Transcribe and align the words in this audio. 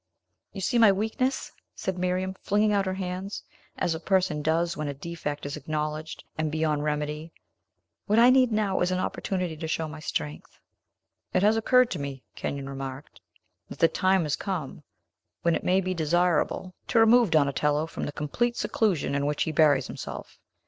"You 0.51 0.61
see 0.61 0.79
my 0.79 0.91
weakness," 0.91 1.51
said 1.75 1.99
Miriam, 1.99 2.33
flinging 2.41 2.73
out 2.73 2.87
her 2.87 2.95
hands, 2.95 3.43
as 3.77 3.93
a 3.93 3.99
person 3.99 4.41
does 4.41 4.75
when 4.75 4.87
a 4.87 4.95
defect 4.95 5.45
is 5.45 5.55
acknowledged, 5.55 6.23
and 6.39 6.51
beyond 6.51 6.83
remedy. 6.83 7.31
"What 8.07 8.17
I 8.17 8.31
need, 8.31 8.51
now, 8.51 8.79
is 8.81 8.89
an 8.89 8.97
opportunity 8.97 9.55
to 9.55 9.67
show 9.67 9.87
my 9.87 9.99
strength." 9.99 10.57
"It 11.33 11.43
has 11.43 11.55
occurred 11.55 11.91
to 11.91 11.99
me," 11.99 12.23
Kenyon 12.35 12.67
remarked, 12.67 13.21
"that 13.69 13.77
the 13.77 13.87
time 13.87 14.25
is 14.25 14.35
come 14.35 14.81
when 15.43 15.53
it 15.53 15.63
may 15.63 15.79
be 15.79 15.93
desirable 15.93 16.73
to 16.87 16.97
remove 16.97 17.29
Donatello 17.29 17.85
from 17.85 18.07
the 18.07 18.11
complete 18.11 18.57
seclusion 18.57 19.13
in 19.13 19.27
which 19.27 19.43
he 19.43 19.51
buries 19.51 19.85
himself. 19.85 20.39